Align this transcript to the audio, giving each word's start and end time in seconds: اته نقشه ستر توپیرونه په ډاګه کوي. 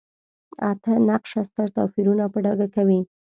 اته 0.69 0.91
نقشه 1.09 1.41
ستر 1.49 1.67
توپیرونه 1.75 2.23
په 2.33 2.39
ډاګه 2.45 2.67
کوي. 2.75 2.99